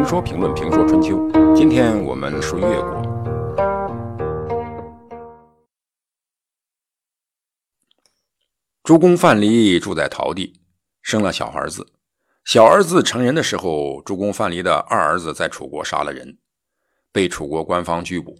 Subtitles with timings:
[0.00, 3.02] 评说评论评说春秋，今天我们说越国。
[8.82, 10.58] 诸公范蠡住在陶地，
[11.02, 11.86] 生了小儿子。
[12.46, 16.38] 小儿子成人的时候，诸公范蠡的二儿子在楚国杀了人，
[17.12, 18.38] 被楚国官方拘捕。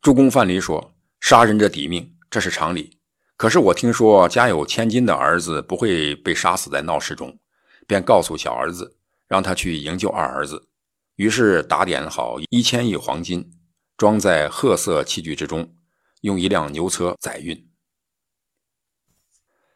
[0.00, 2.98] 诸公范蠡说：“杀人者抵命，这是常理。
[3.36, 7.38] 可是我听说家有千金的儿子不会被杀死在闹市中，
[7.86, 8.96] 便告诉小儿子，
[9.30, 10.68] 让他去营救二儿子。
[11.16, 13.50] 于是打点好一千亿黄金，
[13.96, 15.74] 装在褐色器具之中，
[16.20, 17.70] 用一辆牛车载运。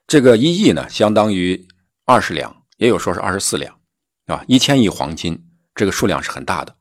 [0.07, 1.67] 这个一亿呢，相当于
[2.05, 3.81] 二十两。”也有说是二十四两，
[4.27, 5.41] 啊，一千亿黄金，
[5.77, 6.77] 这个数量是很大的。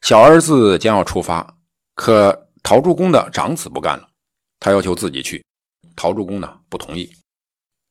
[0.00, 1.58] 小儿子将要出发，
[1.94, 4.08] 可陶朱公的长子不干了，
[4.58, 5.44] 他要求自己去。
[5.94, 7.12] 陶朱公呢不同意。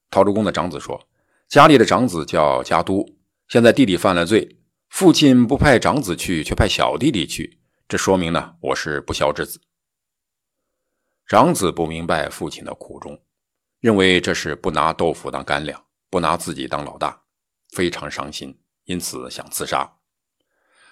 [0.10, 1.00] 陶朱公的长子说
[1.48, 3.08] ：“家里的长子叫家都，
[3.48, 9.62] 现在弟弟犯了罪，父亲不派长子去，却派小弟弟去，这说明呢我是不孝之子。”
[11.28, 13.20] 长子不明白父亲的苦衷，
[13.80, 17.22] 认为这是不拿豆腐当干粮，不拿自己当老大。
[17.74, 19.92] 非常伤心，因此想自杀。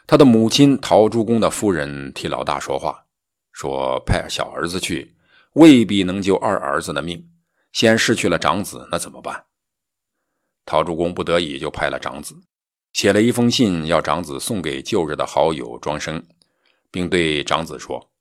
[0.06, 3.06] 他的母亲陶朱公的夫人替老大说话，
[3.54, 5.16] 说派小儿子去
[5.54, 7.32] 未必能救二儿子的命，
[7.72, 9.46] 先失去了长子，那怎么办？
[10.66, 12.36] 陶朱公不得已就派了长子，
[12.94, 16.26] 写了一封信，要长子送给旧日的好友庄生，
[16.90, 18.12] 并对长子说：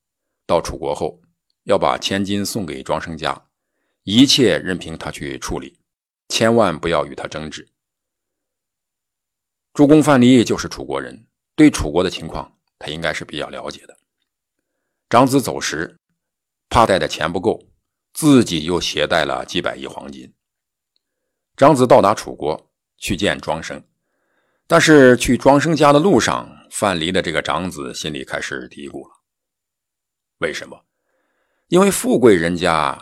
[0.46, 1.20] 到楚国后，
[1.64, 3.46] 要把千金送给庄生家，
[4.02, 5.78] 一切任凭他去处理，
[6.28, 7.68] 千万不要与他争执。
[9.72, 13.96] 诸公范蠡就是楚国人，对楚国的情况他应该是比较了解的。
[15.08, 15.96] 长子走时，
[16.68, 17.68] 怕带的钱不够，
[18.12, 20.34] 自己又携带了几百亿黄金。
[21.62, 22.60] 长子到达楚国
[22.98, 23.80] 去见庄生，
[24.66, 29.14] 但是去庄生家的路上，范蠡的这个长子心里开始嘀咕了：
[30.38, 30.76] 为什么？
[31.68, 33.00] 因为富贵人家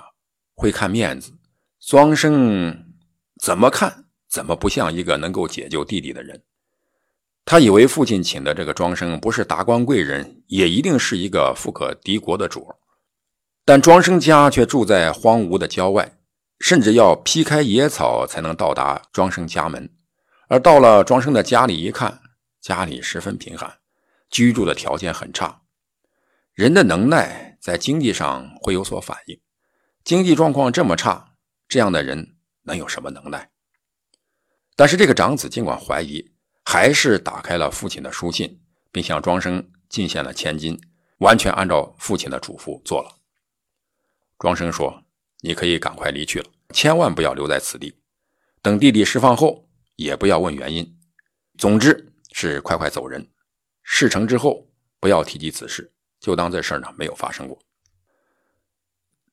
[0.55, 1.33] 会看面子，
[1.81, 2.95] 庄生
[3.41, 6.43] 怎么看怎么不像一个能够解救弟弟的人。
[7.47, 12.77] 他以为父亲请的这个庄生不是达官贵人，也一定是一个富可敌国的主儿
[13.65, 16.20] 但庄生家却住在荒芜的郊外，
[16.61, 19.93] 甚至要劈开野草才能到达庄生家门。
[20.47, 22.21] 而到了庄生的家里一看，
[22.61, 23.79] 家里十分贫寒，
[24.31, 25.63] 居住的条件很差。
[26.53, 29.41] 人的能耐在经济上会有所反应，
[30.05, 31.33] 经济状况这么差，
[31.67, 33.51] 这样的人能有什么能耐？
[34.77, 36.31] 但是这个长子尽管怀疑。
[36.63, 38.61] 还是打开了父亲的书信，
[38.93, 40.81] 并向庄生进献了千金，
[41.19, 43.17] 完全按照父亲的嘱咐做了。
[44.39, 45.03] 庄生说
[45.43, 47.95] ：“你可以赶快离去了，千万不要留在此地。
[48.63, 50.99] 等弟弟释放后，也不要问原因。
[51.59, 53.27] 总之是快快走人。
[53.83, 54.67] 事成之后，
[55.01, 57.59] 不要提及此事，就当这事儿呢没有发生过。”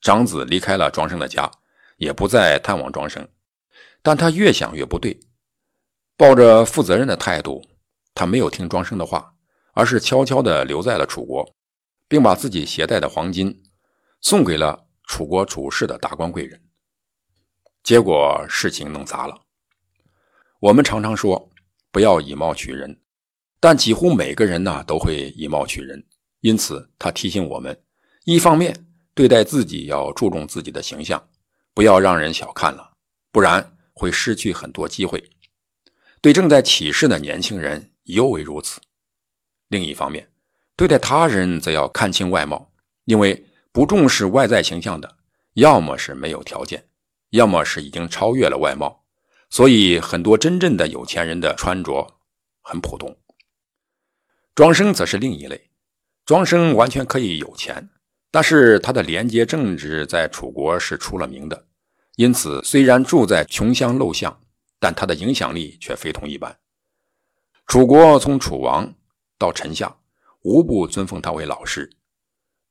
[0.01, 1.51] 长子离开了庄生的家，
[1.97, 3.27] 也不再探望庄生，
[4.01, 5.19] 但他越想越不对。
[6.15, 7.61] 抱着负责任的态度，
[8.13, 9.33] 他没有听庄生的话，
[9.73, 11.53] 而是悄悄地留在了楚国，
[12.07, 13.63] 并把自己携带的黄金
[14.21, 16.61] 送给了楚国主事的达官贵人。
[17.81, 19.41] 结果事情弄砸了。
[20.59, 21.49] 我们常常说
[21.91, 23.01] 不要以貌取人，
[23.59, 26.05] 但几乎每个人呢都会以貌取人。
[26.41, 27.81] 因此，他提醒我们：
[28.25, 28.85] 一方面
[29.15, 31.29] 对待自己要注重自己的形象，
[31.73, 32.91] 不要让人小看了，
[33.31, 35.23] 不然会失去很多机会。
[36.21, 38.81] 对正在起事的年轻人尤为如此。
[39.69, 40.29] 另一方面，
[40.75, 42.71] 对待他人则要看清外貌，
[43.05, 43.46] 因为
[43.77, 45.17] 不重视外在形象的，
[45.53, 46.87] 要么是没有条件，
[47.29, 49.03] 要么是已经超越了外貌。
[49.51, 52.17] 所以，很多真正的有钱人的穿着
[52.63, 53.15] 很普通。
[54.55, 55.69] 庄生则是另一类，
[56.25, 57.87] 庄生完全可以有钱，
[58.31, 61.67] 但是他的廉洁正直在楚国是出了名的，
[62.15, 64.41] 因此虽然住在穷乡陋巷。
[64.79, 66.57] 但他的影响力却非同一般。
[67.67, 68.91] 楚国从楚王
[69.37, 69.97] 到臣下，
[70.41, 71.91] 无不尊奉他为老师。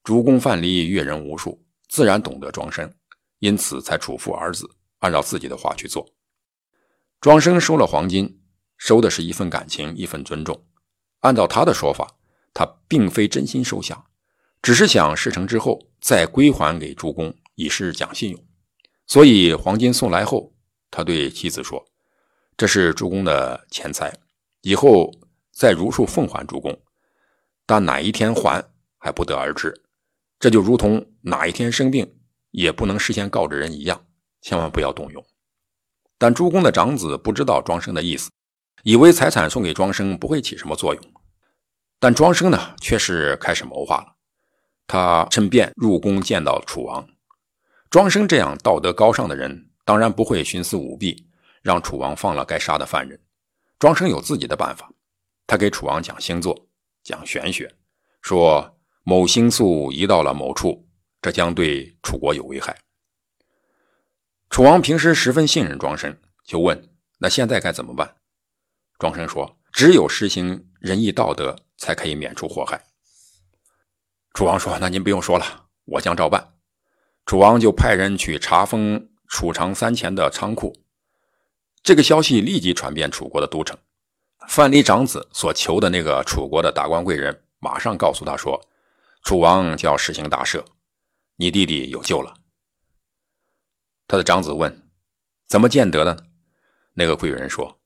[0.06, 2.94] 主公范蠡阅人无数，自然懂得庄生，
[3.40, 4.70] 因此才嘱咐儿子
[5.00, 6.06] 按照自己的话去做。
[7.20, 8.40] 庄生收了黄金，
[8.76, 10.64] 收的是一份感情，一份尊重。
[11.22, 12.08] 按照他的说法，
[12.54, 14.04] 他并非真心收下，
[14.62, 18.40] 只是想事成之后再归还给主公，以示讲信用。
[19.08, 20.54] 所以黄金送来后，
[20.88, 21.84] 他对妻子说。
[22.56, 24.16] 这是主公的钱财，
[24.60, 25.10] 以后
[25.50, 26.80] 再如数奉还主公，
[27.66, 28.64] 但哪一天还
[28.98, 29.82] 还不得而知。
[30.38, 32.18] 这就如同哪一天生病
[32.50, 34.06] 也不能事先告知人一样，
[34.42, 35.24] 千万不要动用。
[36.18, 38.30] 但朱公的长子不知道庄生的意思，
[38.82, 41.02] 以为财产送给庄生不会起什么作用。
[41.98, 44.16] 但庄生呢，却是开始谋划了。
[44.86, 47.08] 他趁便入宫见到楚王。
[47.90, 51.28] 庄生这样道德高尚的人，当然不会徇私舞弊，
[51.62, 53.18] 让楚王放了该杀的犯人。
[53.78, 54.90] 庄生有自己的办法，
[55.46, 56.68] 他给楚王讲星座，
[57.02, 57.74] 讲玄学，
[58.20, 58.75] 说
[59.08, 60.84] 某星宿移到了某处，
[61.22, 62.76] 这将对楚国有危害。
[64.50, 68.16] 楚王平时十分信任庄生，就问：“那现在该怎么办？”
[68.98, 72.82] 庄生说：“只有实行仁义道德。”才可以免除祸害。
[74.32, 76.54] 楚王说：“那您不用说了，我将照办。”
[77.26, 80.74] 楚王就派人去查封楚藏三钱的仓库。
[81.82, 83.76] 这个消息立即传遍楚国的都城。
[84.48, 88.58] 范蠡长子所求的那个楚国的达官贵人，马上告诉他说
[89.26, 90.64] ：“楚王就要实行大赦，
[91.34, 92.34] 你弟弟有救了。”
[94.06, 94.88] 他的长子问
[95.48, 96.28] ：“怎么见得的？”
[96.94, 97.80] 那个贵人说：“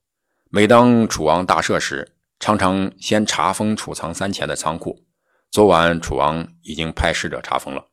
[0.52, 5.06] 每当楚王大赦时。”常常先查封储藏三钱的仓库。
[5.50, 7.88] 昨晚楚王已经派使者查封了。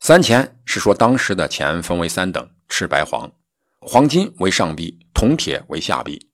[0.00, 3.30] 三钱是说当时的钱分为三等：赤、白、黄。
[3.80, 6.30] 黄金为上币，铜铁为下币。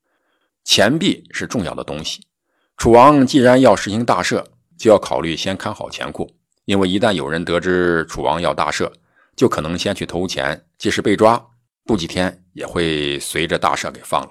[0.62, 2.28] 钱币是重要的东西。
[2.76, 4.44] 楚王既然要实行大赦，
[4.76, 6.30] 就要考虑先看好钱库，
[6.64, 8.90] 因为一旦有人得知楚王要大赦，
[9.36, 11.44] 就可能先去偷钱，即使被抓，
[11.84, 14.30] 不几天也会随着大赦给放了。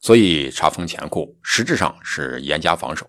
[0.00, 3.08] 所以查封钱库实质上是严加防守。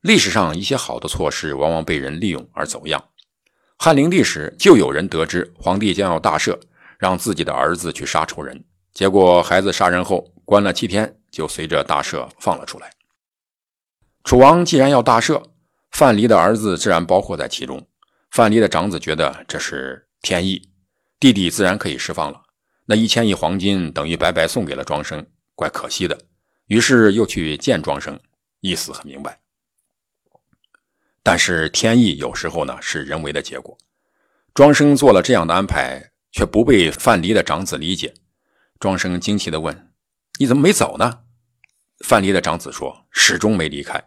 [0.00, 3.04] 历史上一些好的措施往往被人利用而走样。
[3.78, 6.58] 汉灵帝时就有人得知皇帝将要大赦，
[6.98, 12.90] 让自己的儿子去杀仇人，结果孩子杀人后关了七天，就随着大赦放了出来。
[14.24, 15.42] 楚王既然要大赦，
[15.92, 17.86] 范蠡的儿子自然包括在其中。
[18.30, 20.70] 范蠡的长子觉得这是天意，
[21.20, 22.42] 弟弟自然可以释放了。
[22.86, 25.24] 那一千亿黄金等于白白送给了庄生。
[25.54, 26.18] 怪可惜的，
[26.66, 28.18] 于是又去见庄生，
[28.60, 29.38] 意思很明白。
[31.22, 33.76] 但是天意有时候呢是人为的结果，
[34.54, 38.14] 庄生做了这样的安排，却不被范蠡的长子理解。
[38.80, 39.92] 庄生惊奇地问
[40.40, 41.20] ：“你怎么没走呢？”
[42.04, 44.02] 范蠡的长子说：“始终没离开。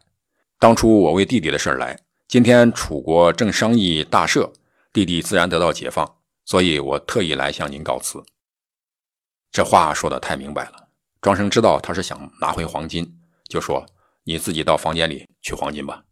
[0.58, 4.52] 当初我为弟弟的事儿来，今天楚国正商议大赦，
[4.94, 8.24] 弟弟自然得到解放，所以我特意来向您告辞。”
[9.52, 10.90] 这话说的太明白了。
[11.22, 13.20] 庄生知道他是想拿回黄金，
[13.50, 13.86] 就说
[14.24, 16.04] ：“你自己到房间里取黄金吧。”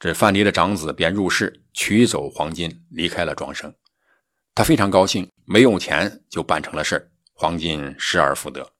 [0.00, 3.74] 这范蠡的长子便入室取走黄金，离开了庄生。
[4.54, 8.72] 他非常高兴，没用钱就办成了事儿，黄金失而复得。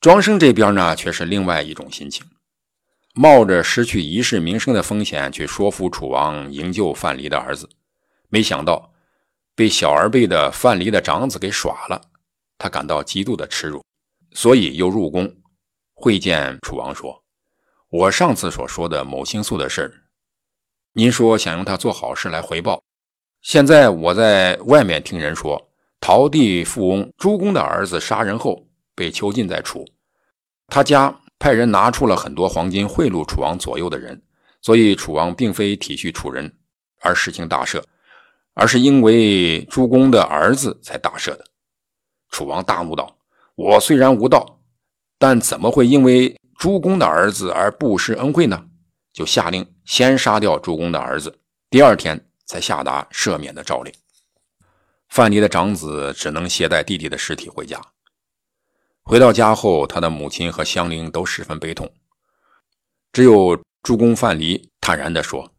[0.00, 2.26] 庄生这边呢，却是另外一种心情，
[3.14, 7.68] 冒着失去一世名声的风险去说服楚王营救范蠡的儿子，
[8.28, 8.92] 没想到
[9.54, 12.00] 被小儿辈的范蠡的长子给耍了。
[12.56, 13.84] 他感到极度的耻辱，
[14.32, 15.30] 所以又入宫
[15.94, 17.22] 会见楚王，说
[17.90, 20.04] ：“我上次所说的某星宿的事，
[20.94, 22.82] 您说想用他做好事来回报。
[23.42, 25.70] 现在我在外面听人说，
[26.00, 29.84] 陶地富翁朱公的儿子杀人后被囚禁在楚，
[30.68, 34.22] 他家派人拿出了很多黄金贿赂楚王左右的人，
[34.60, 36.56] 所以楚王并非体恤楚人
[37.00, 37.82] 而实行大赦，
[38.54, 41.44] 而是因为朱公的儿子才大赦的。”
[42.30, 43.16] 楚王大怒道
[43.56, 44.60] ：“我虽然无道，
[45.18, 48.66] 但怎么会因为朱公的儿子而不施恩惠呢？”
[49.12, 53.92] 就下令先杀掉朱公的儿子，第二天才下达赦免的诏令。
[55.08, 57.80] 范蠡的长子只能携带弟弟的尸体回家。
[59.04, 61.92] 回到家后，他的母亲和乡邻都十分悲痛，
[63.12, 65.52] 只有朱公范蠡坦然地说：“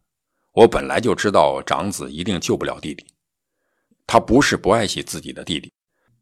[0.52, 3.06] 我本来就知道长子一定救不了弟弟，
[4.06, 5.72] 他不是不爱惜自己的弟弟。”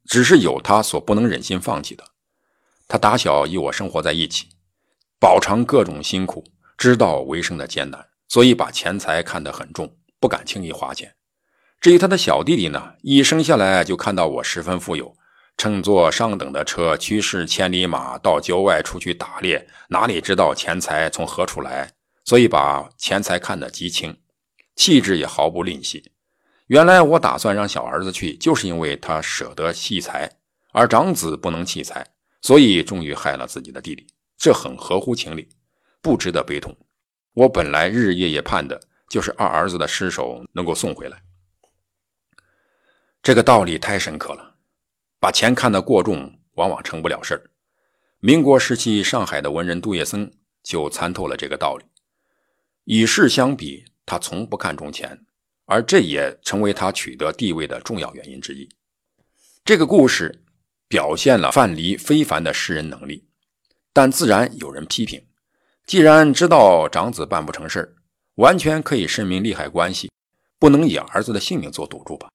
[0.04, 2.02] 只是有他所不能忍心放弃的。
[2.88, 4.48] 他打小与我生活在一起，
[5.20, 6.44] 饱尝各种辛苦，
[6.76, 11.14] 知道为生的艰难，所以把钱财看得很重，不敢轻易花钱。
[11.80, 15.16] 至于他的小弟弟呢，一生下来就看到我十分富有，
[15.56, 21.92] 乘坐上等的车，驱使千里马到郊外出去打猎，哪里知道钱财从何处来？
[22.24, 24.16] 所以把钱财看得极轻，
[24.76, 26.12] 气质也毫不吝惜。
[26.68, 30.30] 原来我打算让小儿子去，就是因为他舍得弃财，
[30.72, 32.06] 而长子不能弃财，
[32.40, 34.06] 所以终于害了自己的弟弟，
[34.38, 35.48] 这很合乎情理，
[36.00, 36.74] 不值得悲痛。
[37.34, 41.22] 我本来日日夜夜盼的就是二儿子的尸首能够送回来。
[43.22, 44.51] 这个道理太深刻了，
[45.22, 47.48] 把钱看得过重，往往成不了事儿。
[48.18, 50.28] 民国时期上海的文人杜月笙
[50.64, 51.84] 就参透了这个道理。
[52.86, 55.24] 与世相比，他从不看重钱。
[55.66, 58.68] 而这也成为他取得地位的重要原因之一。
[59.64, 60.44] 这个故事
[60.88, 63.28] 表现了范蠡非凡的识人能力。
[63.92, 65.24] 但自然有人批评：
[65.86, 67.94] 既然知道长子办不成事儿
[68.34, 70.10] 完全可以申明利害关系，
[70.58, 72.28] 不能以儿子的性命做赌注吧？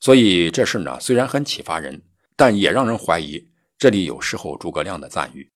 [0.00, 2.02] 所以这事呢，虽然很启发人，
[2.34, 3.46] 但也让人怀疑
[3.78, 5.50] 这里有事后诸葛亮的赞誉。